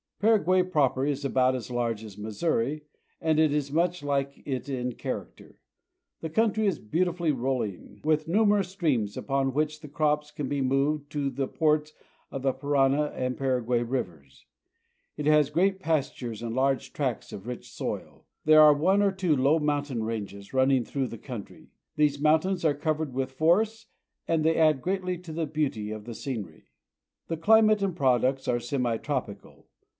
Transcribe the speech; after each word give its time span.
Paraguay 0.19 0.61
proper 0.63 1.03
is 1.05 1.25
about 1.25 1.55
as 1.55 1.69
large 1.71 2.03
as 2.03 2.17
Missouri, 2.17 2.83
and 3.19 3.39
it 3.39 3.51
is 3.51 3.71
much 3.71 4.03
like 4.03 4.41
it 4.45 4.69
in 4.69 4.93
character. 4.93 5.59
The 6.21 6.29
country 6.29 6.67
is 6.67 6.77
beautifully 6.79 7.31
roll 7.31 7.63
ing, 7.63 8.01
with 8.03 8.27
numerous 8.27 8.69
streams 8.69 9.15
upon 9.17 9.53
which 9.53 9.79
the 9.81 9.87
crops 9.87 10.29
can 10.31 10.47
be 10.47 10.61
moved 10.61 11.11
to 11.13 11.29
the 11.31 11.47
ports 11.47 11.93
of 12.31 12.43
the 12.43 12.51
Parana 12.51 13.05
and 13.15 13.37
Paraguay 13.37 13.81
rivers. 13.83 14.45
It 15.17 15.25
has 15.25 15.49
great 15.49 15.79
pastures 15.79 16.43
and 16.43 16.55
large 16.55 16.93
tracts 16.93 17.33
of 17.33 17.47
rich 17.47 17.69
soil. 17.71 18.25
There 18.45 18.61
are 18.61 18.73
one 18.75 19.01
or 19.01 19.11
two 19.11 19.35
low 19.35 19.57
mountain 19.57 20.03
ranges 20.03 20.53
running 20.53 20.83
through 20.83 21.07
the 21.07 21.17
PARAGUAY. 21.17 21.45
219 21.45 21.45
country. 21.57 21.71
These 21.95 22.19
mountains 22.21 22.63
are 22.65 22.75
covered 22.75 23.13
with 23.13 23.31
forests, 23.31 23.87
and 24.27 24.43
they 24.43 24.55
add 24.55 24.81
greatly 24.81 25.17
to 25.19 25.33
the 25.33 25.47
beauty 25.47 25.91
of 25.91 26.05
the 26.05 26.15
scenery. 26.15 26.65
The 27.27 27.37
cHmate 27.37 27.81
and 27.83 27.95
products 27.95 28.47
are 28.47 28.59
semitropical. 28.59 29.65